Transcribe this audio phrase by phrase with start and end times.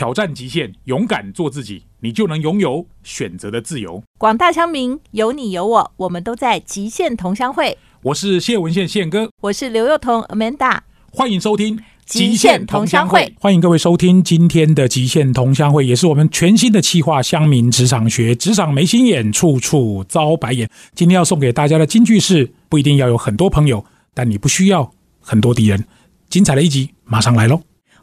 [0.00, 4.02] 挑战极限，勇敢做自己，你就能拥有选择的自由。
[4.16, 7.76] 广大乡民有你有我，我们都在极限同乡会。
[8.04, 10.78] 我是谢文宪宪哥，我是刘幼彤 Amanda，
[11.12, 11.76] 欢迎收听
[12.06, 13.20] 《极限同乡会》。
[13.38, 18.34] 欢迎各位收听今天的《极限同乡会》，也是我们全新的企划——乡民职场学。
[18.34, 20.66] 职场没心眼，处处遭白眼。
[20.94, 24.90] 今天要送给大家的金句是：不一定要有很多朋友，但你不需要
[25.20, 25.84] 很多敌人。
[26.30, 27.60] 精彩的一集马上来喽！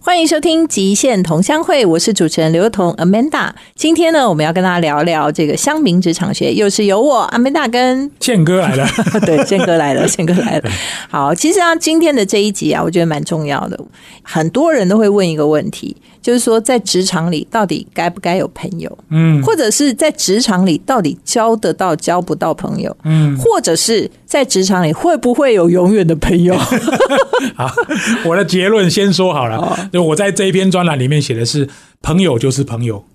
[0.07, 3.49] 欢迎收听《极限同乡会》，我是主持人刘彤 Amanda。
[3.75, 8.87] 今天呢，我们要跟大家聊聊这个乡民职场学，又是由我 Amanda 跟宪哥来了。
[9.25, 10.71] 对， 宪哥来了，宪哥来了。
[11.09, 13.77] 好，其实啊，今天的这一集啊，我觉得蛮重要的。
[14.23, 15.93] 很多人都会问一个问题，
[16.27, 18.97] 就是说，在职场里到底该不该有朋友？
[19.11, 22.93] 嗯，或者是在职场里到底交得到交不到朋友？
[23.05, 26.53] 嗯，或者是在职场里会不会有永远的朋友？
[27.55, 27.71] 好，
[28.25, 29.89] 我的结论先说好了。
[29.93, 31.65] 就我在这一篇专栏里面写的是：
[32.01, 33.05] 朋友就是朋友，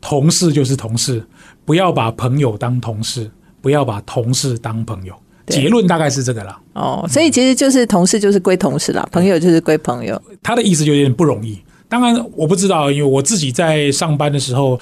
[0.00, 1.24] 同事就是同事，
[1.64, 5.14] 不要把朋友当同事，不要把同事当朋友。
[5.46, 6.58] 结论大概是这个了。
[6.72, 10.20] 哦，所以其实就是同事就是归同事了，朋友就是归朋友。
[10.42, 11.56] 他的意思就有点不容易。
[11.88, 14.78] 当然我不知道，因为我自己在上班的时候，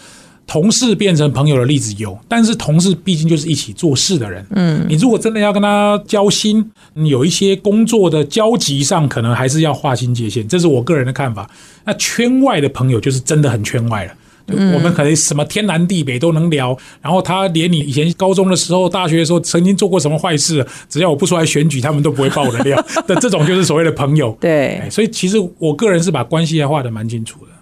[0.47, 4.46] 同事变成朋友的例子有，但是同事毕竟就是一起做事的人。
[4.50, 10.46] 嗯，你如果真的要跟他交心，有一些工作的交集上，可能还是要划清界限。
[10.46, 11.50] 这是我个人的看法。
[11.84, 14.12] 那圈外的朋友就是真的很圈外了。
[14.46, 23.14] 我们可能什么天南地北都能聊，然后他连你以前高中的时候、大学的时候曾经做过什么坏事，只要我不出来选举，他们都不会爆我的料的。
[23.16, 24.36] 这种就是所谓的朋友。
[24.40, 27.52] 对，所以其实我个人是把关系画的蛮清楚的。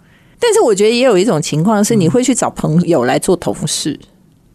[0.41, 3.99] 但是我觉得也有一种情况是，你会去找朋友来做同事，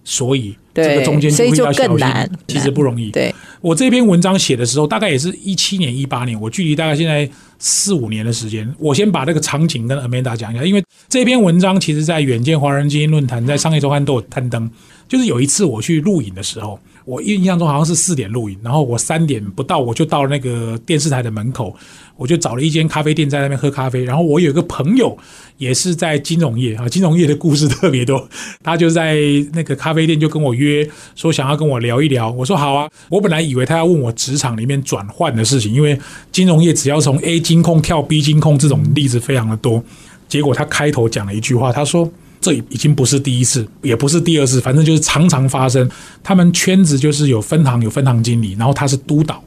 [0.03, 3.11] 所以这个中间所以就更难，其实不容易。
[3.11, 8.72] 对我这篇文章写的时候，大概也是一七年、一八年，我距离大概现在四五年的时间。
[8.78, 14.70] 我先把这个场景跟 Amanda 讲一下，因为这篇文章其实在远见华人基因论坛、在商业周刊都有刊登。
[15.08, 21.73] 就是有一次我去录影的时候，我印象中好像是四点录影，然后我三点不到我就到了那个电视台的门口，
[22.18, 24.04] 我就找了一间咖啡店在那边喝咖啡。
[24.04, 25.17] 然后我有一个朋友
[25.58, 28.28] 也是在金融业啊，金融业的故事特别多，
[28.62, 29.16] 他就在
[29.54, 30.86] 那个咖啡店就跟我约
[31.16, 32.30] 说想要跟我聊一聊。
[32.32, 35.98] 我说好啊，我本来以为他要问我职场里面转换的事情，因为
[36.34, 39.82] 金融业只要从 A 金控跳 B 金控这种例子非常的多。
[40.28, 42.12] 结果他开头讲了一句话，他说。
[42.48, 45.90] 这已经不是第一次，也不是第二次，反正就是常常发生。
[46.24, 49.44] 他们圈子就是有分行，有分行经理，然后他是督导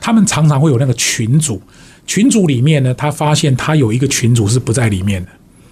[0.00, 1.62] 他们常常会有那个群组，
[2.04, 5.30] 群组里面呢，他发现他有一个群组是不在里面的。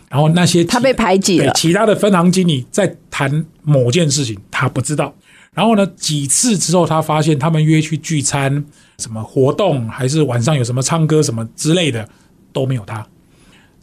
[0.08, 5.12] 然后那些他被排挤了，其他的分行经理在谈某件事情，他不知道。
[5.52, 8.64] 然后呢，几次之后，他发现他们约去聚餐，
[8.98, 12.08] 什么活动，还是晚上有什么唱歌什么之类的，
[12.52, 13.04] 都没有他。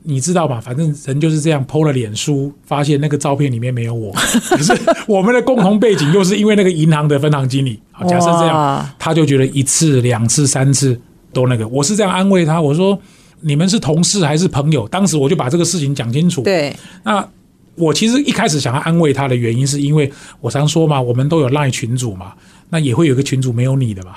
[0.09, 0.61] 你知道吧？
[0.61, 4.13] 反正人就是这样，剖了脸书，发现那个照片里面没有我，
[4.49, 4.73] 可是
[5.05, 7.77] 我们的共同背景又是因为那个银行的分行经理。
[8.07, 10.97] 假设这样，他就觉得一次、两次、三次
[11.33, 11.67] 都那个。
[11.67, 12.97] 我是这样安慰他，我说
[13.41, 16.41] ：“你们是同事还是朋友？”当时我就把这个事情讲清楚。
[16.41, 17.27] 对，那
[17.75, 22.33] 我其实一开始想要安慰他的原因，是因为我常说嘛，我们都有赖群主嘛，
[22.69, 24.15] 那也会有个群主没有你的嘛。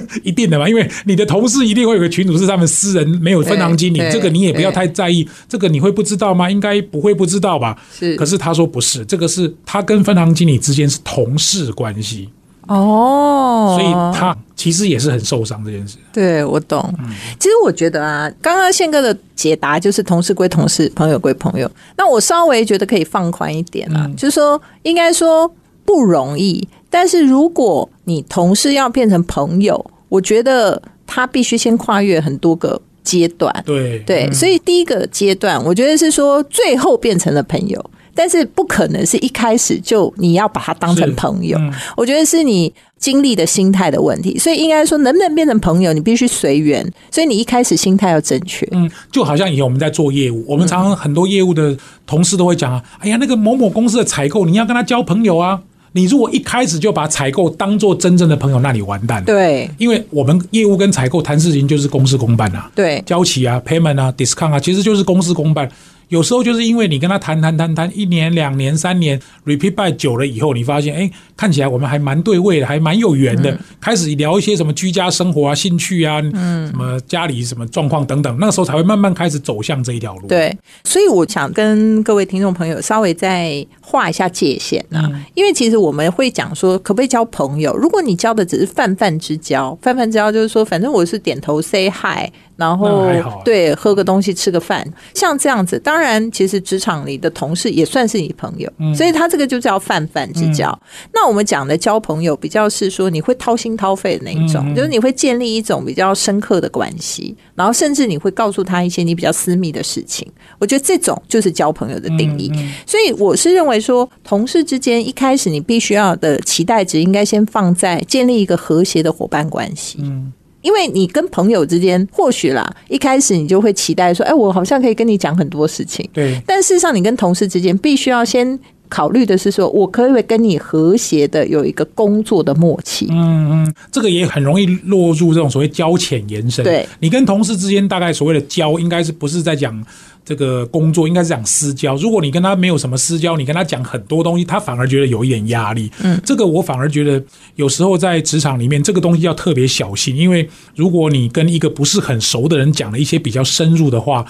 [0.24, 5.28] 一定的嘛，因为你的同事一定会有个群主是他们私人没有分行经理，这个你也不要太在意。
[5.48, 6.50] 这个你会不知道吗？
[6.50, 7.76] 应该不会不知道吧？
[7.92, 8.16] 是。
[8.16, 12.28] 可是他说不是，这个是他跟分行经理之间是同事关系
[12.68, 15.98] 哦，所以他其实也是很受伤这件事。
[16.12, 16.94] 对，我懂。
[17.38, 21.70] 其实我觉得啊，刚刚宪哥的解答就是同事归同事，朋友归朋友。
[21.96, 25.52] 那我稍微觉得可以放宽一点啊，就是说应该说
[25.84, 26.66] 不容易。
[26.92, 33.50] 但是如果你同事要变成朋友，我觉得他必须先跨越很多个阶段。
[33.64, 37.82] 对对，所以第一个阶段，我觉得是说最后变成了朋友，
[38.14, 41.58] 但是不可能是一开始就你要把他当成朋友。
[41.96, 46.86] 我觉得是你经历的心态的问题，所以应该说能不能变成朋友，你必须随缘。
[47.10, 48.68] 所以你一开始心态要正确。
[48.72, 51.74] 嗯，就好像以前我们在做业务，我们常常很多业务的
[52.06, 55.62] 同事都会讲啊，哎呀，那个某某公司的采购，你要跟他交朋友啊。
[55.92, 59.22] 你如果一开始就把采购当做真正的朋友，那你完蛋。
[59.24, 62.70] 对，因为我们业务跟采购谈事情就是公事公办啊。
[62.74, 65.68] 对，交期啊，payment 啊，discount 啊，其实就是公事公办。
[66.12, 73.58] 有时候就是因为你跟他谈谈谈谈一年两年三年，repeat by 久了以后，你发现哎，看起来我们还蛮对味的，还蛮有缘的。
[73.80, 80.28] 开始聊一些什么居家生活啊、兴趣啊，嗯，什么家里什么状况等等，那个时候才会慢慢开始走向这一条路。
[80.28, 80.54] 对，
[80.84, 87.74] 所以我想跟各位听众朋友稍微再画一下界限啊，因为其实我们会讲说，可不可以交朋友？
[87.74, 93.08] 如果你交的只是泛泛之交，泛泛之交就是说，反正我是点头 say hi，然后
[93.44, 95.78] 对喝个东西吃个饭，像这样子。
[95.78, 100.78] 当然，其实职场里的同事也算是你朋友，嗯所以他这个就叫泛泛之交。
[101.12, 110.30] 那我们讲的交朋友，比较是说你会掏心掏肺的那一种，就是你会建立一种比较深刻的关系，然后甚至你会告诉他一些你比较私密的事情。
[110.58, 112.50] 我觉得这种就是交朋友的定义。
[112.54, 119.98] 嗯所以我是认为说，同事之间一开始你必须要的期待值应该先放在建立一个和谐的伙伴关系。
[120.02, 126.08] 嗯因为你跟朋友之间，或许啦，一开始你就会期待说，哎，我好像可以跟你讲很多事情。
[126.12, 133.08] 对，但事实上，你跟同事之间必须要先考虑的是说，我可不可以跟你和谐的有一个工作的默契？
[133.10, 136.64] 嗯嗯，这个也很容易落入这种所谓交浅言深。
[136.64, 139.82] 对，你跟同事之间大概所谓的交，应该是不是在讲
[140.24, 141.96] 这个工作，应该是讲私交。
[141.96, 145.90] 如果你跟他没有什么私交，你跟他讲很多东西，他反而觉得有一点压力。
[146.02, 147.22] 嗯，这个我反而觉得
[147.56, 154.24] 有时候在职场里面，这个东西要特别小心，因为如果你跟一个不是很熟的人讲了一些比较深入的话。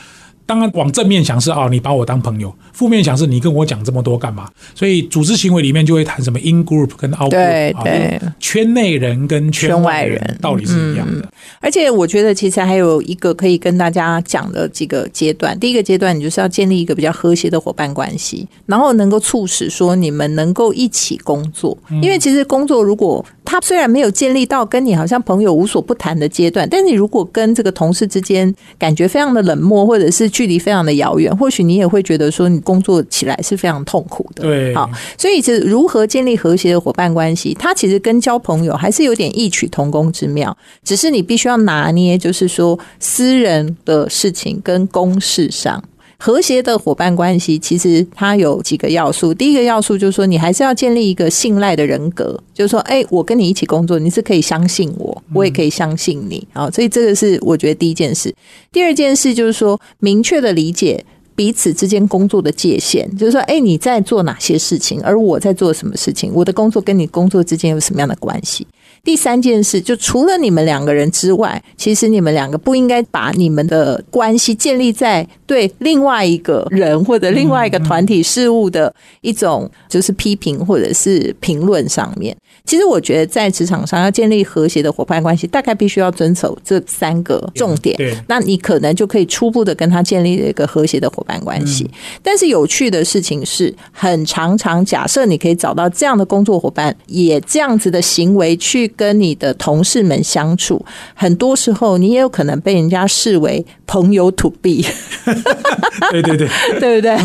[0.45, 4.49] 当然，往正面想是啊、你把我当朋友；负面想是你跟我讲这么多干嘛？
[4.75, 11.27] 所以组织行为里面就会谈什么 in group 跟 out group，对，对就是圈内人跟圈外人道理是一样的。
[11.61, 15.59] 而且我觉得其实还有一个可以跟大家讲的几个阶段。
[15.59, 21.77] 第一个阶段，你就是要建立一个比较和谐的伙伴关系，然后能够促使说你们能够一起工作。
[22.03, 34.45] 因为其实工作如果他虽然没有建立到跟你好像朋友无所不谈的阶段，但你如果跟这个同事之间感觉非常的冷漠，或者是距离非常的遥远，或许你也会觉得说你工作起来是非常痛苦的。
[34.45, 45.83] 对，好，所以是如何建立和谐的伙伴关系，它其实跟交朋友还是有点异曲同工之妙，只是你必须要拿捏，就是说私人的事情跟公事上。
[46.25, 49.35] 和谐的伙伴关系，其实它有几个要素。
[49.35, 56.71] 第一个要素就是说，你还是要建立一个信赖的人格，就是说，哎、我跟你一起工作，你是可以相信我，我也可以相信你啊。
[56.71, 58.33] 所以这个是我觉得第一件事。
[58.71, 61.05] 第二件事就是说，明确的理解
[61.35, 68.65] 彼此之间工作的界限，就是说，哎，你在做哪些事情，而我在做什么事情，我的工作跟你工作之间有什么样的关系？
[69.05, 82.35] 第三件事，就除了你们两个人之外，其实你们两个不应该把你们的关系建立在对另外一个人或者另外一个团体事务的一种就是批评或者是评论上面。
[82.65, 87.95] 其实我觉得在职场上要建立和谐的伙伴关系，大概必须要遵守这三个重点。
[87.97, 91.91] 对那你可能就可以初步的跟他建立一个和谐的伙伴关系。
[92.23, 100.83] 但是有趣的事情是，很常常假设你可以找到这样的工作伙伴，也这样子的行为去跟你的同事们相处，
[101.15, 104.83] 很多时候你也有可能被人家视为朋友 to be，
[106.11, 106.49] 对对对，
[106.81, 107.17] 对不对？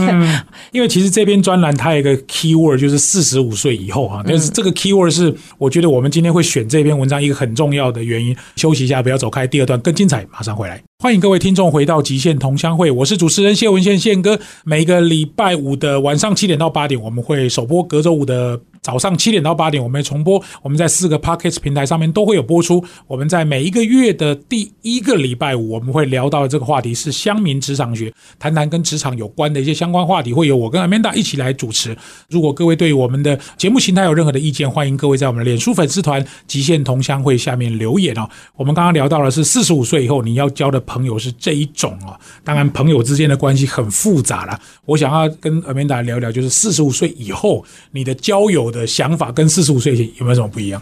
[0.71, 8.35] 因为其实这篇专栏它有一个 key word 就是四十五岁以后啊，但是这个 key word 是我觉得我们今天会选这篇文章一个很重要的原因。
[8.55, 10.81] 休息一下，不要走开，第二段更精彩，马上回来。
[10.99, 14.39] 欢迎各位听众回到极限同乡会，我是主持人谢文宪宪哥。
[14.65, 20.41] 每个礼拜五的晚上七点到八点，我们会首播；隔周五的早上七点到八点，我们重播。
[20.61, 22.81] 我们在四个 podcast 平台上面都会有播出。
[23.05, 31.97] 我们在每一个月的第一个礼拜五，我们会聊到的这个话题是乡民职场学，谈谈跟职场有关的一些相关话题，会由我跟 Amanda 一起来主持。
[32.29, 38.25] 如果各位对我们的节目形态有任何的意见，欢迎各位在我们的脸书粉丝团“极限同乡会”下面留言哦。
[38.55, 44.57] 我们刚刚聊到的是四十五岁以后你要交的朋友是这一种哦，当然朋友之间的关系很复杂啦。
[44.85, 50.81] 我想要跟 Amanda 聊聊，就是四十五岁以后你的交友的想法跟四十五岁前有没有什么不一样？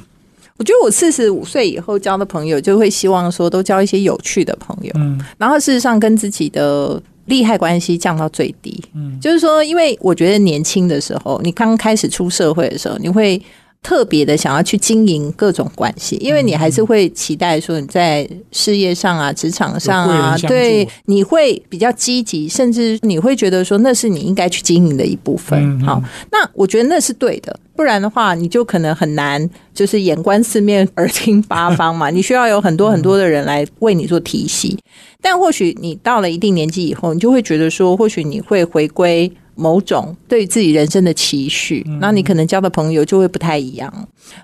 [0.58, 8.84] 我觉得我四十五岁以后交的朋友，就会希望说都交一些有趣的朋友，嗯，然后事实上跟自己的利害关系降到最低。
[8.94, 13.42] 嗯，就是说，因为我觉得年轻的时候，你刚开始出社会的时候，你会。
[13.86, 25.62] 特别的想要去经营各种关系，因为你还是会期待说你在事业上啊、职场上啊，对，你会比较积极，甚至你会觉得说那是你应该去经营的一部分。
[25.62, 32.10] 嗯嗯好，那我觉得那是对的，不然的话你就可能很难，就是眼观四面，耳听八方嘛。
[32.16, 34.76] 你需要有很多很多的人来为你做提携。
[35.22, 43.92] 但或许你到了一定年纪以后，你就会觉得说，或许你会回归某种对自己人生的期许，那你可能交的朋友就会不太一样。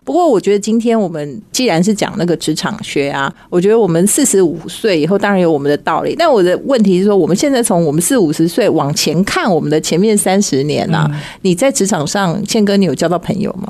[0.04, 6.16] 不过，我觉得今天我们既然是讲那个职场学啊，我觉得我们四十五岁以后当然有我们的道理。
[6.18, 11.10] 但我的问题是说，我们现在从我们四五十岁往前看，我们的前面三十年啊，
[11.42, 13.68] 你在职场上，宪哥，你有交到朋友吗？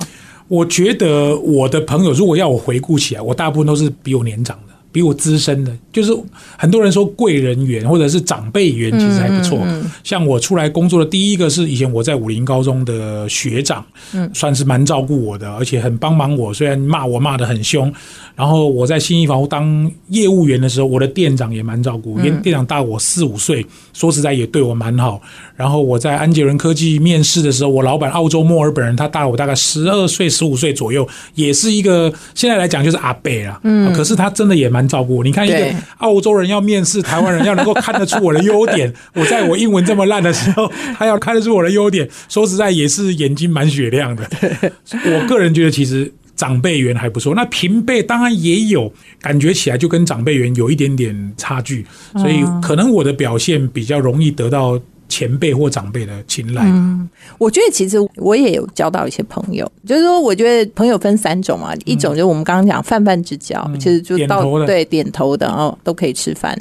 [0.47, 4.70] 我觉得我的朋友，如果要我回顾起来，我大部分都是比我年长的。
[4.91, 6.11] 比我资深的，就是
[6.57, 9.65] 很多人说贵人缘或者是长辈缘，其实还不错。
[10.03, 16.53] 像我出来工作的第一个是以前我在武林高中的学长，嗯，算是蛮照顾我的，而且很帮忙我。
[16.53, 17.91] 虽然骂我骂的很凶，
[18.35, 25.21] 然后我在新一房屋当业务员的时候，我的店长也蛮照顾，因为店长大我四五岁，说实在也对我蛮好。
[25.61, 33.59] 然后我在安捷伦科技面试的时候，我老板澳洲墨尔本人，他大我大概十二岁、十五岁左右，也是一个现在来讲就是阿伯啦。
[33.63, 35.23] 嗯，可是他真的也蛮照顾我。
[35.23, 38.91] 你看，一个澳洲人要面试台湾人，要能够看得出我的优点。
[39.13, 42.09] 我在我英文这么烂的时候，他要看得出我的优点。
[42.27, 44.27] 说实在，也是眼睛蛮雪亮的。
[45.05, 47.35] 我个人觉得，其实长辈缘还不错。
[47.35, 48.91] 那平辈当然也有，
[49.21, 51.85] 感觉起来就跟长辈缘有一点点差距。
[52.13, 54.79] 所以可能我的表现比较容易得到。
[55.11, 66.57] 前辈或长辈的青睐，嗯，我觉得其实我也有交到一些朋友，就是说，我觉得朋友分三种嘛，一种就是我们刚刚讲泛泛之交，其实就到对点头的，哦都可以吃饭。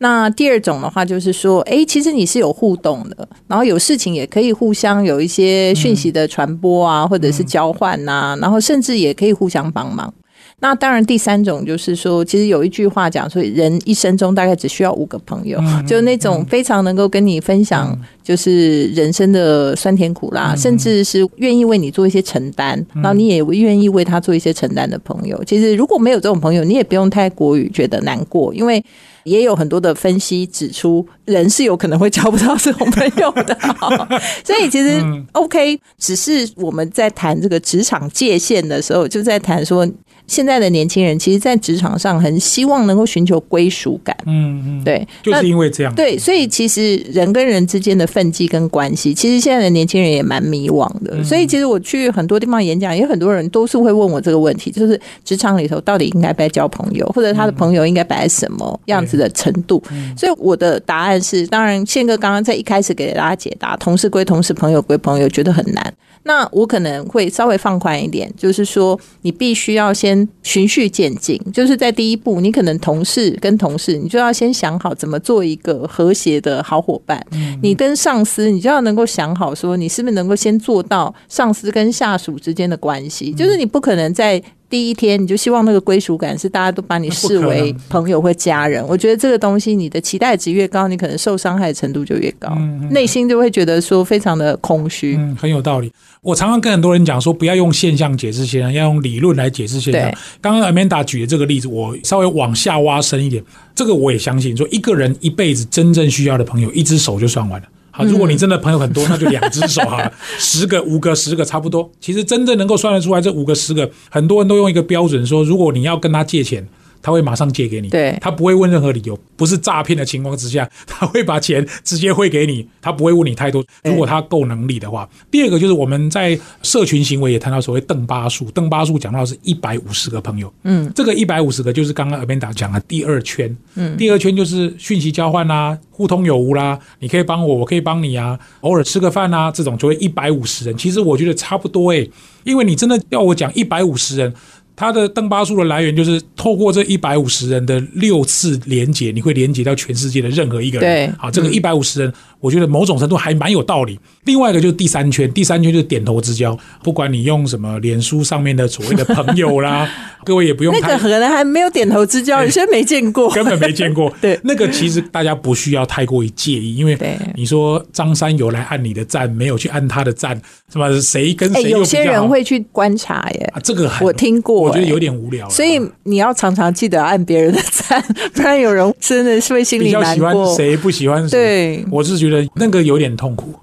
[0.00, 10.14] 那第二种的话，就是说，哎，其实你是有互动的，然后有事情也可以互相有一些讯息的传播啊，或者是交换呐，然后甚至也可以互相帮忙。
[10.60, 25.40] 那当然，第三种就是说，其实有一句话讲说，人一生中大概只需要五个朋友，就那种非常能够跟你分享，就是人生的酸甜苦辣，甚至是愿意为你做一些承担，然后你也愿意为他做一些承担的朋友。
[25.44, 28.84] 其实如果没有这种朋友，你也不用太过于觉得难过，因为
[29.22, 33.56] 也有很多的分析指出，人是有可能会交不到这种朋友的。
[34.42, 35.00] 所以其实
[35.30, 39.88] OK，只是我们在谈这个职场界限的时候，就在谈说。
[40.28, 44.16] 现在的年轻人，其实，在职场上很希望能够寻求归属感。
[44.26, 45.94] 嗯嗯，对，就是因为这样。
[45.94, 51.24] 对，所以其实人跟人之间的分际跟关系，其实现在的年轻人也蛮迷惘的。
[51.24, 59.82] 所以，其实我去很多地方演讲，也很多人都是会问我这个问题：，就是职场里头到底应该不该交朋友，或者他的朋友应该摆在什么样子的程度？
[60.16, 65.94] 所以，我的答案是：当然，宪哥刚刚在一开始给大家解答，同事归同事，朋友归朋友，觉得很难。
[66.24, 77.22] 那我可能会稍微放宽一点，就是说，你必须要先循序渐进，就是在第一步，你可能同事跟同事，你就要先想好怎么做一个和谐的好伙伴。
[77.62, 84.42] 你跟上司，你就要能够想好，说你是不是能够先做到上司跟下属之间的关系，就是你不可能在。
[84.70, 92.54] 第一天你就希望那个归属感是大家都把你视为朋友或家人，我觉得这个东西你的期待值越高，你可能受伤害程度就越高，
[92.90, 95.16] 内心就会觉得说非常的空虚。
[95.16, 95.92] 嗯，很有道理。
[96.20, 100.12] 我常常跟很多人讲说，不要用现象解释现象，要用理论来解释现象。
[100.40, 103.42] 刚刚 Amanda 举的这个例子，我稍微往下挖深一点，
[103.74, 107.68] 这个我也相信，说一个人一辈子真正需要的朋友，一只手就算完了。
[107.98, 111.90] 啊，如果你真的朋友很多，那就两只手哈， 十个、五个、十个差不多。
[112.00, 116.66] 其实真正能够算得出来，这五个、十个，很多人都用一个标准说，如果你要跟他借钱。
[117.00, 123.64] 他会马上借给你，对，他不会问任何理由，不是诈骗的情况之下， 他会把钱直接汇给你，他不会问你太多。
[123.84, 140.76] 如果他够能力的话，第二个就是我们在社群行为也谈到所谓邓巴数，邓巴数讲到是一百五十个朋友，嗯，这个一百五十个就是刚刚 Amanda 讲的第二圈，嗯，第二圈就是讯息交换啦，互通有无啦，你可以帮我，我可以帮你啊，偶尔吃个饭啊，这种就会一百五十人。
[140.76, 142.10] 其实我觉得差不多诶，
[142.44, 144.34] 因为你真的要我讲一百五十人。
[144.78, 151.08] 它的邓巴数的来源就是透过这一百五十人的六次连接，你会连接到全世界的任何一个人。
[151.08, 153.98] 对，好，这个一百五十人，我觉得某种程度还蛮有道理。
[154.24, 159.88] 另外一个就是第三圈，第三圈就是点头之交，不管你用什么脸书上面的所谓的朋友啦，
[160.24, 164.12] 各位也不用那个可能还没有点头之交，有些没见过，根本没见过。
[164.20, 166.98] 对，那个其实大家不需要太过于介意，因为
[167.34, 170.40] 你说张三有来按你的赞，没有去按他的赞，
[170.70, 170.88] 是吧？
[171.00, 171.70] 谁跟谁？
[171.70, 174.58] 有些人会去观察耶，这个我听过。
[174.58, 178.02] 我觉得有点无聊，所以你要常常记得按别人的赞，
[178.34, 180.54] 不然有人真的是会心里难过。
[180.56, 181.30] 谁不喜欢谁？
[181.30, 183.54] 对，我是觉得那个有点痛苦，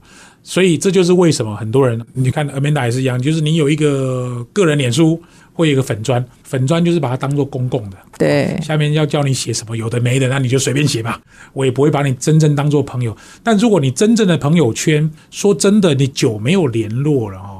[0.43, 5.21] 所以这就是为什么很多人，你看 Amanda 也是一样，就是你有一个个人脸书，
[5.53, 11.19] 会有一个粉砖，粉砖就是把它当做公共的，对，下面要叫你写什么有的没的，那你就随便写吧，
[11.53, 13.15] 我也不会把你真正当做朋友。
[13.41, 17.54] 但如果你真正的朋友圈，说真的，你久没有联络了哦。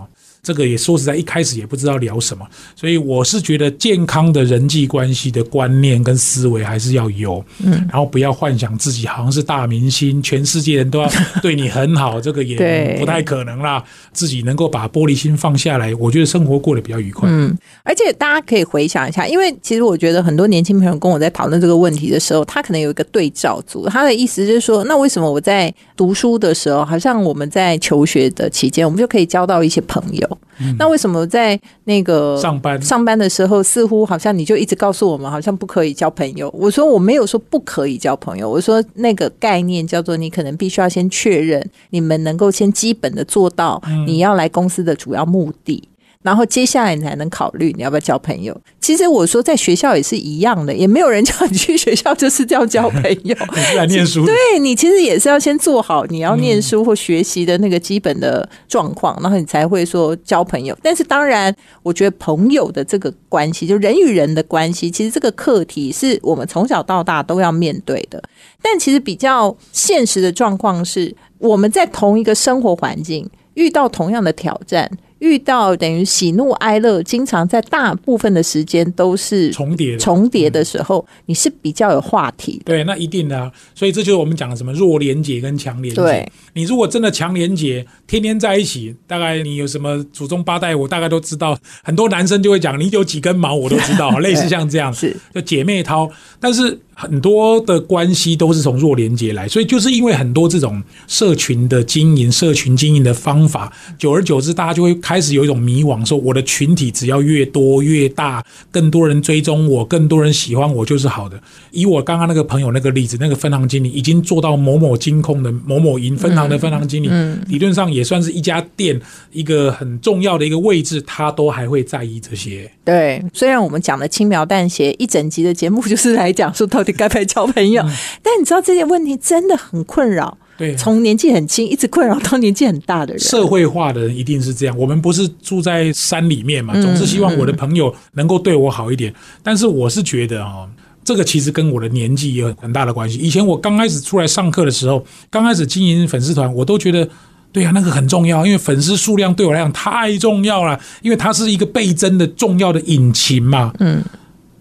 [0.45, 11.09] 这个也说实在，一开始也不知道聊什么，所以我是觉得健康的人际关系的观念跟思维还是要有，嗯，然后不要幻想自己好像是大明星，全世界人都要
[11.41, 13.83] 对你很好，这个也不太可能啦。
[14.13, 17.27] 自己能够把玻璃心放下来，我觉得生活过得比较愉快。
[17.27, 30.34] 嗯，而且大家可以回想一下，因为其实我觉得很多年轻朋友跟我在讨论这个问题的时候，他可能有一个对照组，他的意思就是说，那为什么我在读书的时候，好像我们在求学的期间，我们就可以交到一些朋友？
[30.77, 36.49] 那为什么在那个上班上班的时候，似乎好像你就一直告诉我们，好像不可以交朋友？
[36.57, 45.87] 我说我没有说不可以交朋友，我说那个概念叫做你可能必须要先确认你们能够先基本的做到你要来公司的主要目的。
[46.25, 48.59] 然后接下来你才能考虑你要不要交朋友。
[48.81, 54.33] 其实我说在学校也是一样的，也没有人叫你去学校就是要交朋友， 你是来念书的。
[54.33, 60.75] 对你其实也是要先做好你要念书或学习的那个基本的状况，然后你才会说交朋友。
[60.81, 68.19] 但是当然，我觉得朋友的这个关系，就人与人的关系，其实这个课题是我们从小到大都要面对的。
[68.63, 74.89] 但其实比较现实的状况是，我们在同一个生活环境遇到同样的挑战。
[75.25, 82.61] 遇到等于喜怒哀乐，经常在大部分的时间都是重叠重叠的时候，你是比较有话题。
[82.63, 86.31] 对，那一定的，所以这就是我们讲的什么弱连结跟强连结。
[86.53, 91.57] 你如果真的强连结，天天在一起，大概你有什么祖宗八代，我大概都知道。
[91.83, 96.07] 很多男生就会讲，你有几根毛，我都知道， 类似像这样，是就姐妹淘。
[96.39, 104.95] 但是很多的关系都是从弱连接来，所以就是因为很多这种社群的经营、社群经营的方法，久而久之，大家就会。
[105.05, 111.39] 开始有一种迷惘，说我的群体只要越多越大，更多人追踪我，更多人喜欢我就是好的。
[111.71, 117.09] 以我刚刚那个朋友那个例子，那个分行经理已经做到某某金控的某某银分行的分行经理，
[117.47, 118.99] 理论上也算是一家店
[119.31, 122.71] 一个很重要的一个位置，他都还会在意这些。
[122.85, 127.83] 对，虽然我们讲的轻描淡写，一整集的节目就是来讲说到底该不该交朋友，
[128.23, 130.37] 但你知道这些问题真的很困扰。
[130.57, 134.77] 对，从年纪很轻一直困扰到年纪很大的人，社会化的人一定是这样。
[134.77, 139.13] 我们不是住在山里面嘛，总是希望我的朋友能够对我好一点。
[139.43, 140.65] 但是我是觉得啊，
[141.03, 143.17] 这个其实跟我的年纪也有很大的关系。
[143.17, 147.05] 以前我刚开始出来上课的时候，刚开始经营粉丝团，我都觉得，
[147.51, 153.73] 对呀，那个很重要，因为粉丝数量对我来讲太重要了，因为它是一个倍增的重要的引擎嘛。
[153.79, 154.01] 嗯，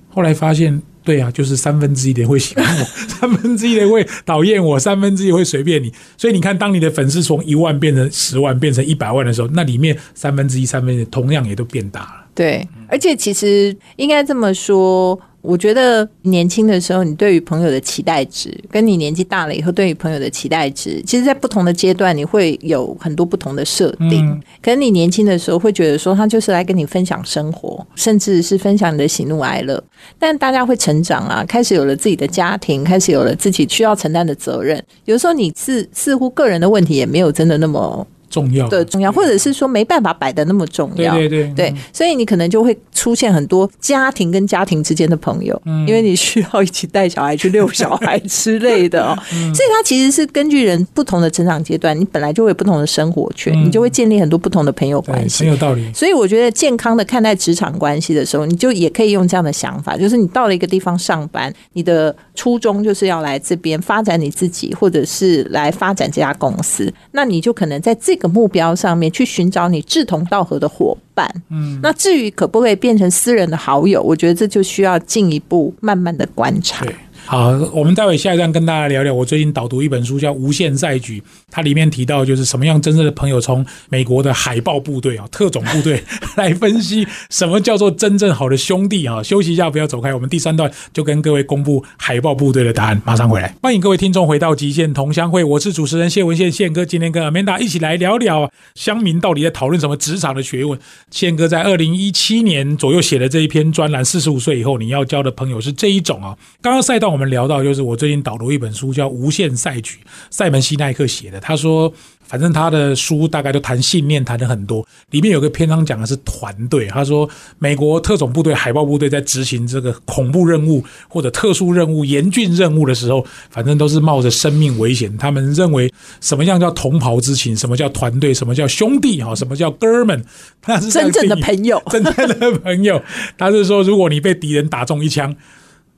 [0.08, 0.82] 后来发现。
[1.04, 5.92] 对啊，就是三分之一的人会喜欢我， 三分之一的人会讨厌我，三分之一会随便你。
[6.16, 12.23] 所以你看，当你的粉丝从一万变成十万，变成一百万的时候，那里面三分之一、三分之一同样也都变大了。
[12.34, 15.18] 对，而且其实应该这么说。
[15.44, 24.42] 我觉得年轻的时候，你对于朋友的期待值，跟你年纪大了以后对于朋友的期待值，其实，在不同的阶段，你会有很多不同的设定。
[24.62, 29.85] 可能你年轻的时候会觉得说，他就是来跟你分享生活，甚至是分享你的喜怒哀乐。
[30.18, 34.82] 但大家会成长啊，开始有了自己的家庭，开始有了自己需要承担的责任。
[35.04, 38.06] 有时候，你是似乎个人的问题也没有真的那么。
[38.28, 38.68] 重要。
[38.68, 49.16] 的重要，或者是说没办法摆的那么重要，对对对，所以你可能就会出现很多家庭跟家庭之间的朋友，因为你需要一起带小孩去遛小孩之类的哦。
[49.54, 55.92] 所以它其实是根据人不同的成长阶段，你本来就会有不同的生活圈，你就会建立很多不同的朋友关系，很有道理。
[55.92, 69.04] 所以我觉得健康的看待职场关系的时候，你就也可以用这样的想法，就是你到了一个地方上班，你的初衷就是要来这边发展你自己，或者是来发展这家公司，那你就可能在这个目标上面。
[69.14, 76.84] 去寻找你志同道合的伙伴，嗯，那至于可不可以变成私人的好友，我觉得这就需要进一步慢慢的观察。
[77.26, 79.12] 好，我们待会下一站跟大家聊聊。
[79.12, 81.18] 我最近导读一本书，叫《无限赛局》，
[81.50, 86.04] 它里面提到就是什么样真正的朋友，从美国的海豹部队啊、特种部队
[86.37, 89.22] 来分析什么叫做真正好的兄弟啊。
[89.22, 93.56] 休息一下，不要走开，我们第三段就跟各位公布海豹部队的答案，马上回来。
[93.62, 100.78] 欢迎各位听众回到极限同乡会，我是主持人谢文宪宪哥，今天跟 Amanda 一起来聊聊乡民到底在讨论什么职场的学问。
[101.10, 106.37] 宪哥在二零一七年左右写的这一篇专栏，四十五岁以后你要交的朋友是这一种啊。
[106.60, 107.13] 刚刚赛道。
[107.14, 109.98] 我们聊到，就是我最近导读一本书，叫《无限赛局》，
[110.31, 111.38] 塞门西奈克写的。
[111.38, 111.92] 他说，
[112.24, 114.85] 反正他的书大概都谈信念，谈的很多。
[115.11, 116.88] 里面有个篇章讲的是团队。
[116.88, 125.16] 他说，美国特种部队、海豹部队在执行这个恐怖任务或者特殊任务、严峻任务的时候，反正都是冒着生命危险。
[125.16, 125.88] 他们认为，
[126.20, 127.57] 什么样叫同袍之情？
[127.57, 128.35] 什么叫团队？
[128.35, 129.22] 什么叫兄弟？
[129.22, 130.20] 哈，什么叫哥们？
[130.61, 133.00] 他是真正的朋友， 真正的朋友。
[133.38, 135.37] 他是说，如果你被敌人打中一枪。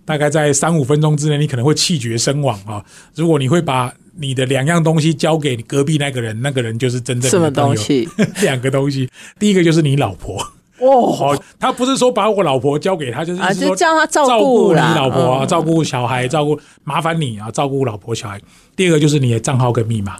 [0.06, 2.82] 大概在三五分钟之内，你可能会气绝身亡啊！
[3.14, 8.08] 如果你会把你的两样东西交给你隔壁那个人，那个人就是真正的什么东西？
[8.40, 10.38] 两个东西，第一个就是你老婆
[10.78, 18.40] 哦，他不是说把我老婆交给他，就是说叫他照顾你老婆啊，照顾小孩，照顾麻烦你啊，照顾老婆小孩。
[18.76, 20.16] 第二个就是你的账号跟密码。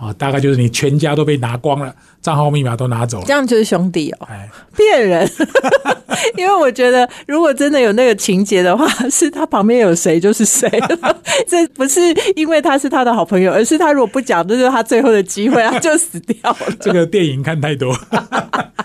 [0.00, 4.28] 啊，大概就是你全家都被拿光了，账号密码都拿走了，这样就是兄弟哦，
[4.76, 5.28] 骗人。
[6.36, 10.68] 因为我觉得，如果真的有那个情节的话，是他旁边有谁就是谁，
[11.46, 12.00] 这不是
[12.34, 16.58] 因为他是他的好朋友，而是他如果不讲，这就是他最后的机会，他就死掉了。
[16.80, 17.94] 这个电影看太多。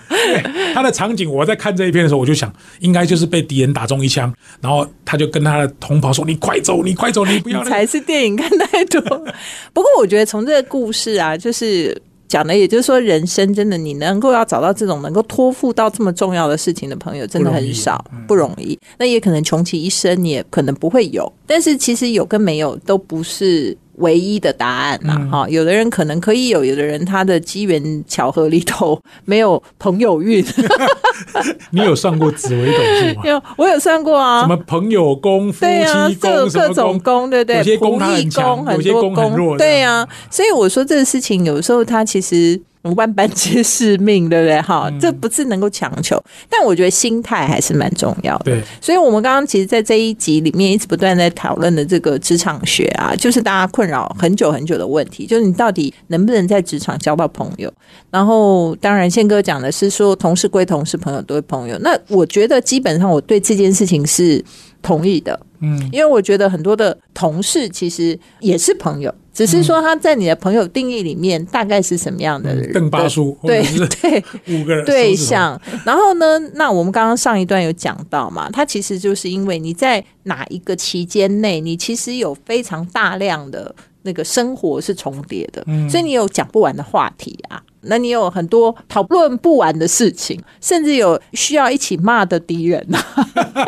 [0.73, 9.01] 他的场景，我在看这一篇的时候，我就想，应该就是被敌人打中一枪，然后他就跟他的同袍说：“你快走，你快走，你不要。”才是电影看太多。
[9.73, 18.77] 不过我觉得从这个故事啊，就是讲的，也就是说，人生真的你能够要找到这种能够托付到这么重要的事情的朋友，真的很少，不容易。
[18.97, 21.31] 那也可能穷其一生，你也可能不会有。
[21.45, 23.77] 但是其实有跟没有都不是。
[23.95, 30.43] 唯一的答案嘛，哈，有的人可能可以有，有的人他的机缘巧合里头没有朋友运。
[31.71, 33.21] 你有算过紫微斗数吗？
[33.29, 34.41] 有，我有算过啊。
[34.41, 37.57] 什么朋友宫、夫妻宫、各种宫，对不对？
[37.57, 39.57] 有些宫很强，有些宫很弱。
[39.57, 42.59] 对呀，所以我说这个事情有时候它其实。
[42.97, 44.61] 万般皆是命，对不对？
[44.61, 48.51] 哈，这不是能够强求，但我觉得心态还是蛮重要的。
[48.51, 57.71] 对，所以我们刚刚其实，在这一集里面一直不断在讨论的这个职场学啊，就是大家困扰很久很久的问题，就是你到底能不能在职场交到朋友？
[58.11, 61.77] 然后，当然宪哥讲的是说，同事归同事，朋友归朋友。
[61.79, 64.43] 那我觉得基本上我对这件事情是
[64.81, 69.13] 同意的，嗯，因为我觉得很多的同事其实也是朋友。
[69.33, 72.71] 只是说他在你的朋友定义里面大概是什么样的人？
[72.71, 73.63] 邓巴叔，对
[73.99, 75.59] 对，五个人对象。
[75.83, 92.99] 然后呢，那我们刚刚上一段有讲到嘛，他其实就是因为你在哪一个期间内，你其实有非常大量的那个生活是重叠的，所以你有讲不完的话题啊，那你有很多讨论不完的事情，甚至有需要一起骂的敌人啊，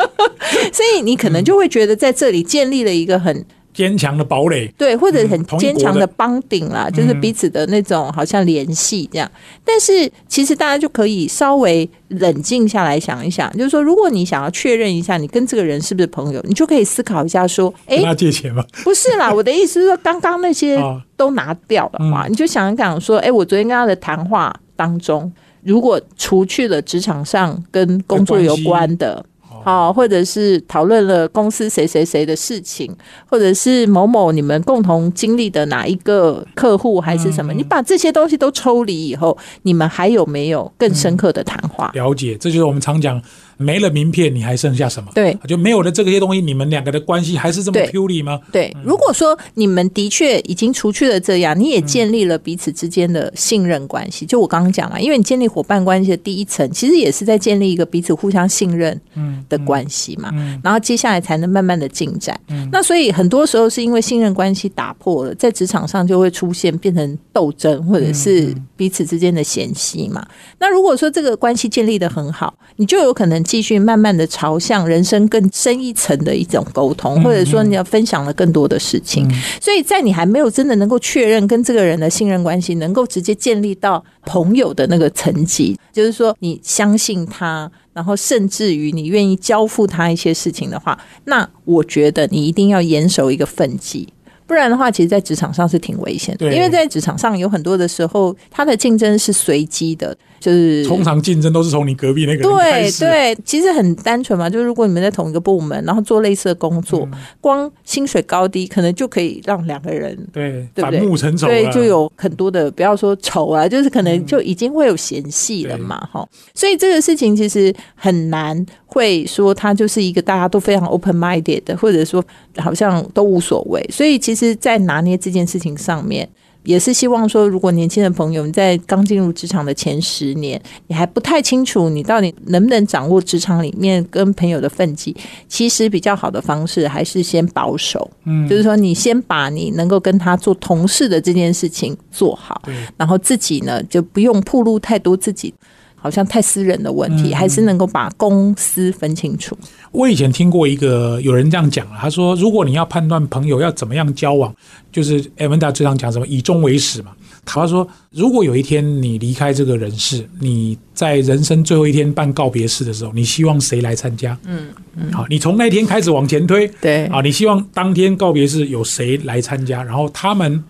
[0.72, 3.44] 所以你可能就会觉得在这里建立了一个很。
[3.76, 9.30] 坚强的堡垒，对，或者很坚强的帮顶啦，就是彼此的那种好像联系这样。
[9.62, 18.64] 但是其实大家就可以稍微冷静下来想一想，就是说，如果你想要确认一下你跟这个人是不是朋友，你就可以思考一下说，哎，他借钱吗？
[18.82, 20.82] 不是啦， 我的意思是说，刚刚那些
[21.14, 25.30] 都拿掉的话，你就想一想说，哎，我昨天跟他的谈话当中，
[25.62, 29.22] 如果除去了职场上跟工作有关的。
[29.66, 32.94] 好，或者是讨论了公司谁谁谁的事情，
[33.28, 37.52] 或者是某某你们共同经历的哪一个客户还是什么？
[37.52, 41.90] 你把这些东西都抽离以后，你们还有没有更深刻的谈话？
[41.94, 43.20] 了解，这就是我们常讲。
[43.56, 45.10] 没了名片，你还剩下什么？
[45.14, 48.38] 对，就没有了这些东西，你们两个的关系还是这么 purely 吗？
[48.52, 54.26] 对，如果说你们的确已经除去了这样，你也建立了彼此之间的信任关系。
[54.26, 59.00] 就我刚刚讲嘛，因为你建立伙伴关系的第一层，其实也是在建立一个彼此互相信任
[59.48, 60.30] 的关系嘛。
[60.62, 62.38] 然后接下来才能慢慢的进展。
[62.70, 70.26] 那所以很多时候是因为信任关系打破了，在职场上就会出现变成斗争，或者是彼此之间的嫌隙嘛。
[70.58, 73.45] 那如果说这个关系建立的很好，你就有可能。
[73.46, 79.26] 继续慢慢的朝向人生更深一层的一种沟通，或者说你要分享了更多的事情，
[79.62, 94.08] 所以在你还没有真的能够确认跟这个人的信任关系能够直接建立到朋友的那个层级，就是说你相信他，然后甚至于你愿意交付他一些事情的话，那我觉得你一定要严守一个分际。
[94.48, 100.16] 不然的话，其实，在职场上是挺危险的，因为在职场上有很多的时候，它的竞争是随机的。
[100.38, 104.48] 就是通常竞争都是从你隔壁那个人对对，其实很单纯嘛。
[104.48, 107.08] 就是如果你们在同一个部门，然后做类似的工作，
[107.40, 116.26] 光薪水高低可能就可以让两个人对反目成仇，对，就有很多的不要说仇啊，就是可能就已经会有嫌隙了嘛，哈。
[116.54, 122.24] 所以这个事情其实很难会说他就是一个大家都非常 open minded 的，或者说
[122.56, 123.84] 好像都无所谓。
[123.90, 126.28] 所以其实，在拿捏这件事情上面。
[126.66, 135.16] 也是希望说，如果年轻的朋友你在刚进入职场的前十年，你还不太清楚你到底能不能掌握职场里面跟朋友的分际，
[135.48, 142.60] 其实比较好的方式还是先保守，嗯，就是说你先把你能够跟他做同事的这件事情做好，
[142.96, 145.54] 然后自己呢就不用暴露太多自己。
[145.96, 149.56] 好像太私人的问题，还是能够把公司分清楚。
[149.90, 154.54] 我以前听过一个有人这样讲了，他说：“如果你要判断朋友要怎么样交往，
[154.92, 157.12] 就是 Amanda 最常讲什么以终为始嘛。”
[157.44, 164.36] 他说：“如果有一天你离开这个人世，你在人生最后一天办告别式的时候，你希望谁来参加？
[164.44, 169.82] 嗯嗯，好，你从那天开始往前推，对，啊，你希望当天告别式有谁来参加？
[169.82, 170.62] 然后他们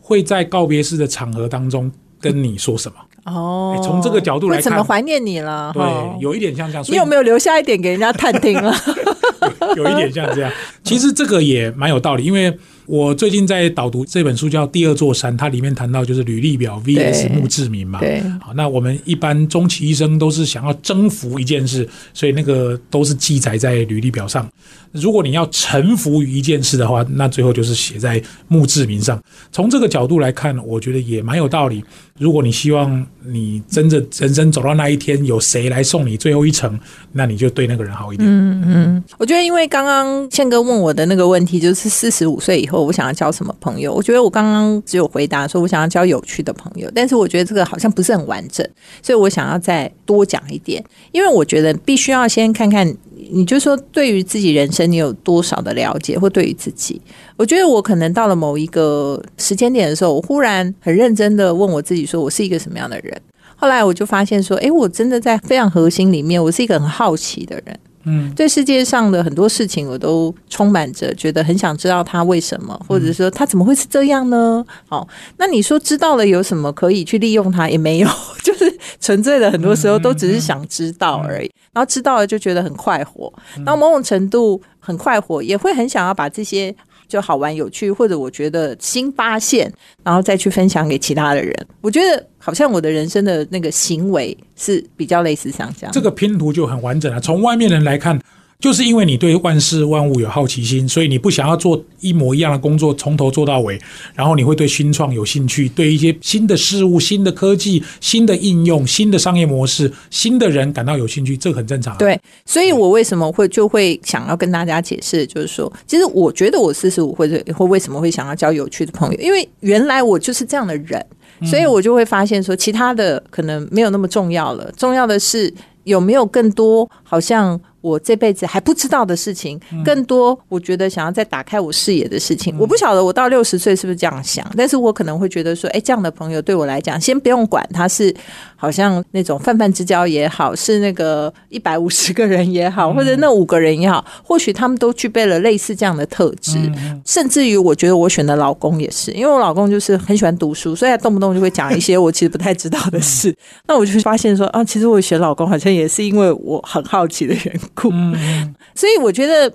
[0.00, 5.70] 会在告别式的场合当中跟你说什么？”哦，从这个角度来看，怎么怀念你了？
[5.74, 5.82] 对，
[6.20, 6.84] 有一点像这样。
[6.88, 8.74] 你有没有留下一点给人家探听了？
[9.76, 10.52] 有一点像这样。
[10.82, 18.00] 其实这个也蛮有道理，因为我最近在导读这本书叫《第二座山》，它里面谈到就是履历表 VS 墓志铭嘛。
[18.00, 24.48] 对，好，那我们一般终其一生都是想要征服一件事，所以那个都是记载在履历表上。
[24.92, 29.20] 如果你要臣服于一件事的话，那最后就是写在墓志铭上。
[29.50, 31.82] 从这个角度来看，我觉得也蛮有道理。
[32.16, 36.78] 如果你希望你真的人生走到那一天，有谁来送你最后一程，
[37.10, 38.28] 那你就对那个人好一点。
[38.28, 43.94] 嗯嗯，我觉得因为因为刚刚宪哥问我的那个问题，就是四十五岁以后我想要交什么朋友？
[43.94, 48.68] 我觉得我刚刚只有回答说我想要交有趣的朋友，但是我觉得这个好像不是很完整，
[49.00, 52.92] 所以我想要再多讲一点，因为我觉得必须要先看看。
[53.30, 57.00] 你就说，对于自己人生，你有多少的了解，或对于自己，
[57.36, 63.16] 我觉得我可能到了某一个时间点的时候，我忽然很认真的问我自己，说我是一个什么样的人？
[63.56, 67.78] 后来我就发现说，哎，我真的在非常核心里面，我是一个很好奇的人。
[68.06, 74.64] 嗯，对世界上的很多事情，我都充满着觉得很想知道他为什么，或者说他怎么会是这样呢？
[74.88, 75.06] 好，
[75.38, 77.68] 那你说知道了有什么可以去利用它？
[77.68, 78.08] 也没有，
[78.44, 81.50] 就是纯粹的，很多时候都只是想知道而已。
[81.72, 83.32] 然后知道了就觉得很快活，
[83.64, 86.74] 然后某种程度很快活，也会很想要把这些。
[87.08, 91.54] 就好玩有趣，或者我觉得新发现，然后再去分享给其他的人。
[91.80, 95.92] 我觉得好像我的人生的那个行为是比较类似像这样。
[95.92, 97.20] 这个拼图就很完整了。
[97.20, 98.20] 从外面人来看。
[98.64, 103.78] 就是因为你对万事万物有好奇心，所以你不想要做一模一样的工作，从头做到尾。
[104.14, 111.94] 然后你会对新创有兴趣，对一些新的事物、新的科技、新的应用、新的商业模式、新的人感到有兴趣，这很正常。
[111.98, 121.04] 对，所以我为什么会就会想要跟大家解释，就是说，其实我觉得我四十五或者或为什么会想要交有趣的朋友，因为原来我就是这样的人，
[121.42, 127.60] 所以我就会发现说，其他的可能没有那么重要了，重要的是有没有更多好像。
[127.84, 138.14] 我这辈子还不知道的事情，更多我觉得想要再打开我视野的事情，我不晓得我到六十岁是不是这样想，但是我可能会觉得说，哎，这样的朋友对我来讲，先不用管他是
[138.56, 146.58] 好像那种泛泛之交也好，是那个一百五十个人也好，或者那五个人也好，或许他们都具备了类似这样的特质，
[147.04, 153.34] 甚至于我觉得我选的老公也是，因为我老公就是很喜欢读书，所以他动不动就会讲一些我其实不太知道的事，
[153.68, 157.73] 那我就发现说，啊，其实我选老公好像也是因为我很好奇的缘故。
[157.90, 159.52] 嗯，所以我觉得，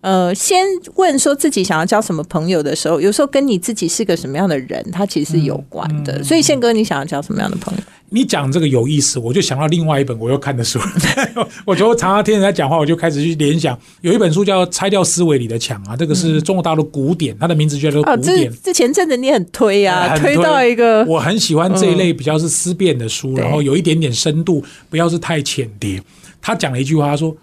[0.00, 0.64] 呃，先
[0.96, 6.22] 问说自己想要交什么朋友的时候，有时候跟你自己是个什么样的人，他其实是有关的。
[6.22, 7.82] 所以宪哥，你想要交什么样的朋友？
[8.14, 10.78] 你讲这个有意思，我就想到另外一本我又看的书。
[11.64, 13.78] 我觉得常常听人家讲话，我就开始去联想。
[14.02, 18.52] 有一本书叫《拆掉思维里的墙》啊，这个是中国大陆古典，它的名字叫做古典。
[18.62, 26.02] 这前阵子你很推啊，推到一个，我很喜欢这一类比较是思辨的书，然后有一点点深度，不要是太浅碟。
[26.42, 27.34] 他讲了一句话，他说。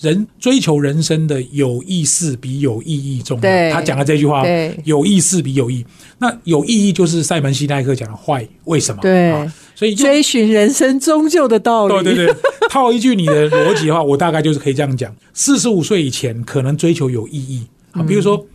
[0.00, 3.70] 人追求人生的有意思比有意义重要。
[3.72, 4.44] 他讲了这句话，
[4.84, 5.84] 有意思比有意。
[6.18, 9.00] 那有意义就是塞门西奈克讲的坏，为什么？
[9.02, 12.04] 对，所以追寻人生终究的道理。
[12.04, 12.36] 对对对，
[12.70, 18.46] 套一句你的逻辑的话，我大概就是可以这样讲：四十五岁以前可能追求有意义啊，比如说。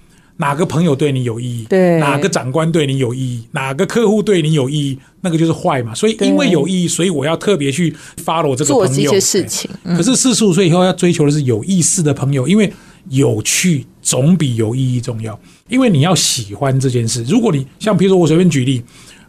[0.42, 1.66] 哪个朋友对你有意义？
[1.70, 3.48] 对，哪个长官对你有意义？
[3.52, 5.00] 哪个客户对你有意义？
[5.22, 5.94] 那个就是坏嘛。
[5.94, 8.88] 所以因为有意义，所以我要特别去 follow 这个朋友。
[8.88, 9.70] 做这些事情。
[9.84, 12.74] 可是四十五岁以后要追求的是有意思的朋友，因为
[13.10, 15.40] 有趣总比有意义重要。
[15.70, 17.24] 因为你要喜欢这件事。
[17.28, 18.84] 如果你像，比如说我随便举例，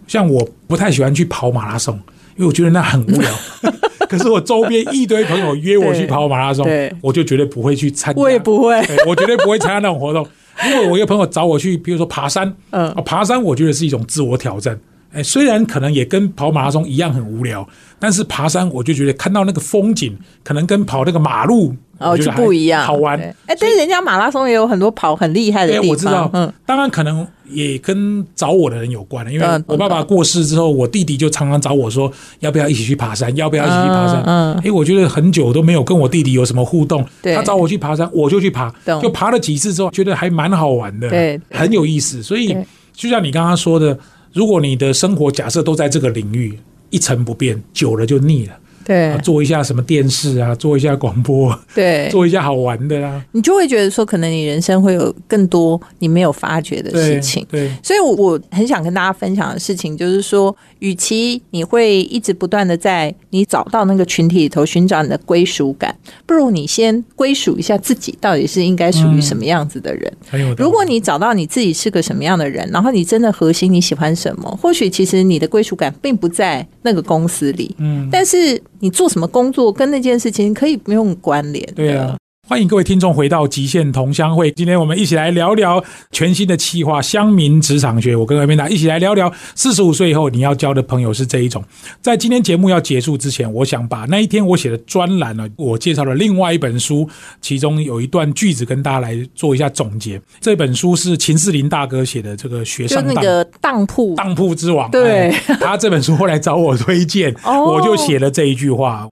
[0.07, 1.95] 像我不太喜欢去跑马拉松，
[2.37, 3.31] 因为我觉得那很无聊。
[4.09, 6.67] 可是我周边一堆朋友约我去跑马拉松，
[7.03, 8.21] 我就绝对不会去参加。
[8.21, 10.27] 我也不会，我绝对不会参加那种活动。
[10.71, 14.79] 因为我一个朋友找我去，比如说爬山，嗯，爬山我觉得是一种自我挑战，
[15.13, 17.67] 哎，虽然可能也跟跑马拉松一样很无聊，
[17.99, 21.75] 但是爬山我就觉得看到那个风景，可能跟跑那个马路。
[21.99, 23.17] 哦，就不一样，好玩。
[23.21, 25.87] 哎，但是人家马拉松也有很多跑很厉害的地方。
[25.87, 33.33] 我知道，嗯，当然可能也跟找我的人有关因为我爸爸过世之后，我弟弟就常常找我说，要不要一起去爬山？
[33.37, 34.21] 要不要一起去爬山？
[34.27, 37.07] 嗯，哎，我觉得很久都没有跟我弟弟有什么互动。
[37.23, 42.21] 他找我去爬山，我就去爬，就爬了几次之后，觉得还蛮好玩的，对，很有意思。
[42.21, 42.57] 所以
[42.93, 43.97] 就像你刚刚说的，
[44.33, 46.59] 如果你的生活假设都在这个领域
[46.91, 48.59] 一成不变，久了就腻了。
[48.85, 57.47] 对，做一下什么电视啊，做一下广播，对， 做一下好玩的啦，你就会觉得说，可能你人生会有更多你没有发觉的事情。
[57.51, 65.95] 对，所以，我我很想跟大家分享的事情，就是说，与其你会一直不断的在你找到那个群体里头寻找你的归属感，
[66.27, 70.13] 不如你先归属一下自己，到底是应该属于什么样子的人。
[70.59, 78.61] 如果你找到你自己是个什么样的人，然后你真的核心你喜欢什么，或许其实你的归属感并不在那个公司里，嗯，但是。
[78.83, 81.65] 你做什么工作跟那件事情可以不用关联？
[81.75, 82.17] 对啊，
[82.53, 84.51] 欢迎各位听众回到极限同乡会。
[84.51, 88.15] 今天我们一起来聊聊全新的企划——乡民职场学。
[88.15, 91.65] 我跟阿边达一起来聊聊四十五岁以后你要交的朋友是这一种。
[92.03, 97.09] 在今天节目要结束之前，我想把那一天我写的专栏呢，我介绍了另外一本书，
[97.41, 100.21] 其中有一段句子跟大家来做一下总结。
[100.39, 103.25] 这本书是秦世林大哥写的，这个学上当。
[103.63, 104.91] 当铺，当铺之王。
[104.91, 109.09] 对，他这本书后来找我推荐，我就写了这一句话。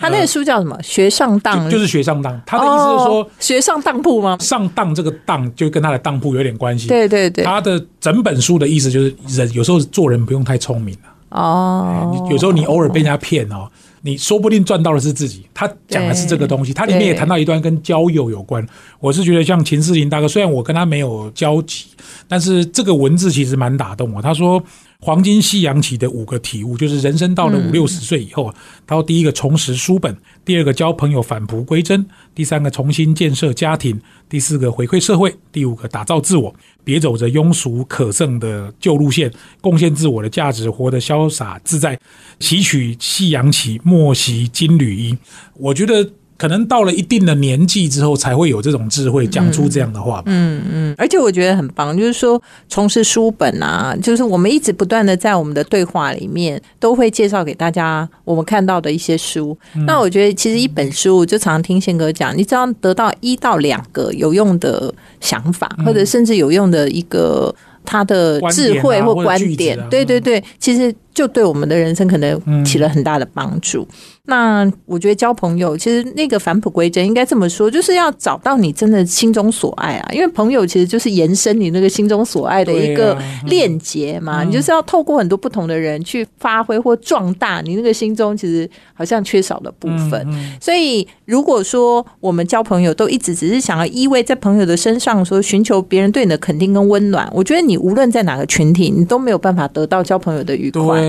[0.00, 0.76] 他那个书叫什么？
[0.82, 2.40] 学上当，就是学上当。
[2.46, 4.38] 他的意思是说，学上当铺吗？
[4.40, 6.88] 上当这个当就跟他的当铺有点关系。
[6.88, 7.44] 对对对。
[7.44, 10.96] 他的整本书的意思就是，人有时候做人不用太聪明
[11.28, 12.26] 哦。
[12.30, 13.68] 有时候你偶尔被人家骗哦，
[14.00, 15.46] 你说不定赚到的是自己。
[15.52, 16.72] 他讲的是这个东西。
[16.72, 18.66] 他里面也谈到一段跟交友有关。
[19.00, 21.84] 我是觉得像秦世林大哥，虽然我跟他没有交集，
[22.26, 24.22] 但是这个文字其实蛮打动我。
[24.22, 24.62] 他说。
[25.02, 28.54] 黄金夕阳起的五个体悟，就是人生到了五六十岁以后啊，
[28.86, 39.32] 他说第一个重拾书本，第二个交朋友返璞归真，第三个重新建设家庭，第四个回馈社会，第五个打造自我，别走着庸俗可憎的旧路线，
[39.62, 41.98] 贡献自我的价值，活得潇洒自在，
[42.38, 45.16] 吸取夕阳起，莫惜金缕衣。
[45.54, 46.10] 我觉得。
[46.40, 50.22] 可能到了一定的年纪之后，才会有这种智慧讲出这样的话。
[50.24, 59.54] 嗯嗯，而且我觉得很棒，就是说从事书本啊，就是我们一直不断的在我们的对话里面都会介绍给大家我们看到的一些书。
[59.86, 73.86] 那我觉得其实一本书，就常常听宪哥讲，你只要得到一到两个有用的想法，或者甚至有用的一个他的智慧或观点，对对对，其实就对我们的人生可能起了很大的帮助。
[74.26, 80.08] 那我觉得交朋友，其实那个返璞归真应该这么说，就是要找到你真的心中所爱啊。
[80.12, 84.44] 因为朋友其实就是延伸你那个心中所爱的一个链接嘛。
[84.44, 90.24] 你就是要透过很多不同的人去发挥或壮大你那个心中其实好像缺少的部分。
[90.60, 100.99] 所以如果说我们交朋友都一直只是想要依偎在朋友的身上，说寻求别人对你的肯定跟温暖，我觉得你无论在哪个群体，你都没有办法得到交朋友的愉快。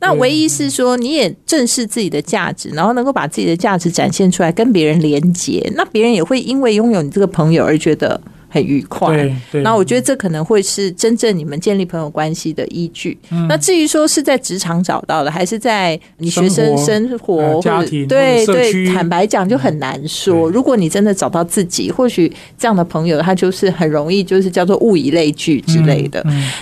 [0.00, 2.70] 那唯一是说你也正视自己的价值。
[2.70, 8.20] 然后能够把自己的价值展现出来，跟别人连接，那别人也会因为拥有你这个朋友而觉得。
[8.52, 9.16] 很愉快，
[9.62, 13.16] 那我觉得这可能会是真正你们建立朋友关系的依据。
[13.48, 20.50] 那至于说是在职场找到的，还是在你学生生活、家庭、对对，坦白讲就很难说。
[20.50, 26.20] 如果你真的找到自己，或许这样的朋友他就是很容易，就是叫做物以类聚之类的。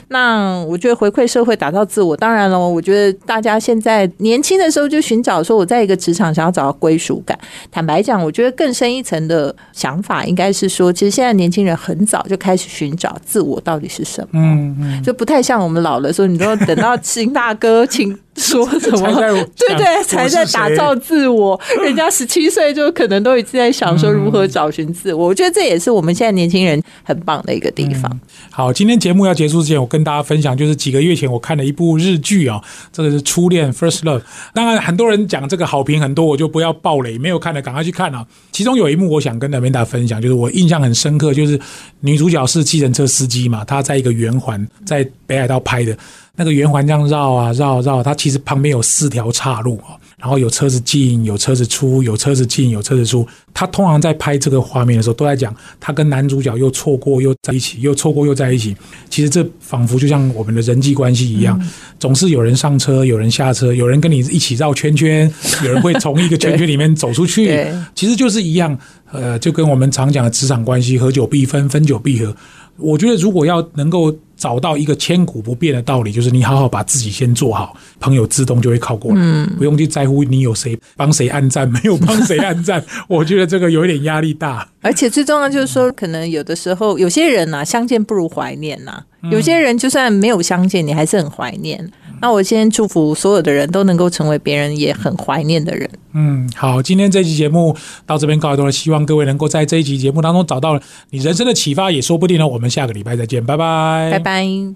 [0.08, 7.38] 那我觉得回馈社会、打造自我，当然了，我觉得大家现在年轻的时候就寻找说我在一个职场想要找到归属感。
[7.72, 11.77] 坦白讲，我觉得更深一层的想法应该是说，其实现在年轻人。
[11.78, 18.18] 很早就开始寻找自我到底是什么，嗯嗯，就不太像我们老了说，你都等到亲大哥请。
[18.38, 19.12] 说 什么？
[19.56, 21.60] 对 对，才在打造自我。
[21.82, 25.26] 人家十七岁就可能都已经在想说如何找寻自我。
[25.26, 28.20] 我觉得这也是我们现在年轻人很棒的一个地方。
[28.50, 34.20] 好，今天节目要结束之前，我跟大家分享，就是几个月前我看了一部日剧啊，这个是《初恋 First Love》。
[34.54, 37.18] 当然，很多人讲这个好评很多，我就不要暴雷。
[37.18, 38.24] 没有看的赶快去看啊。
[38.52, 41.58] 其中有一幕我想跟大家分享，就是我印象很深刻，就是
[42.00, 45.96] 女主角是计程车司机嘛，她在一个圆环在北海道拍的。
[46.38, 53.26] 那个圆环这样绕啊绕绕，它其实旁边有四条岔路啊，然后有车子进，有车子出，有车子进，有车子出。
[53.52, 58.76] 他通常在拍这个画面的时候，都在讲他跟男主角又错过又在一起，又错过又在一起。
[59.10, 61.60] 其实这仿佛就像我们的人际关系一样，
[61.98, 65.28] 总是有人上车，有人下车，有人跟你一起绕圈圈，
[65.66, 67.66] 有人会从一个圈圈里面走出去。
[67.96, 68.78] 其实就是一样，
[69.10, 72.32] 呃，就跟我们常讲的职场关系，合久必分，分久必合。
[72.78, 82.84] 我觉得如果要能够找到一个千古不变的道理，就是你好好把自己先做好，朋友自动就会靠过来，不用去在乎你有谁帮谁按赞， 没有帮谁按赞。
[83.08, 84.68] 我觉得这个有一点压力大。
[84.80, 89.02] 而且最重要就是说，可能有的时候有些人呐，相见不如怀念呐。
[89.32, 91.90] 有些人就算没有相见，你还是很怀念。
[92.20, 95.88] 那我先祝福所有的人都能够成为别人也很怀念的人。
[96.12, 97.76] 嗯，好，今天这期节目
[98.06, 102.48] 到这边告一段落，希望各位能够在这一期节目当中找到你人生的启发，也说不定呢。
[102.48, 104.74] 我们下个礼拜再见，拜拜，拜拜。